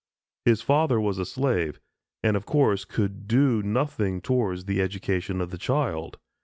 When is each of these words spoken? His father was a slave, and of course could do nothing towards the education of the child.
His 0.45 0.63
father 0.63 0.99
was 0.99 1.19
a 1.19 1.27
slave, 1.27 1.79
and 2.23 2.35
of 2.35 2.47
course 2.47 2.85
could 2.85 3.27
do 3.27 3.61
nothing 3.61 4.19
towards 4.19 4.65
the 4.65 4.81
education 4.81 5.39
of 5.39 5.51
the 5.51 5.59
child. 5.59 6.17